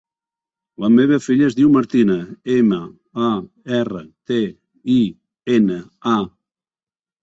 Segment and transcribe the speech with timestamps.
[0.85, 2.17] La meva filla es diu Martina:
[2.55, 2.81] ema,
[3.29, 3.31] a,
[3.83, 4.43] erra, te,
[4.99, 5.01] i,
[5.63, 5.83] ena,
[6.19, 6.21] a.